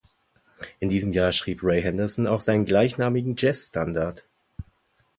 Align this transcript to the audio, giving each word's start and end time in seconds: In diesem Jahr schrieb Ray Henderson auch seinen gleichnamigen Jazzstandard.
In 0.79 0.89
diesem 0.89 1.13
Jahr 1.13 1.31
schrieb 1.31 1.59
Ray 1.61 1.83
Henderson 1.83 2.25
auch 2.25 2.39
seinen 2.39 2.65
gleichnamigen 2.65 3.35
Jazzstandard. 3.37 4.27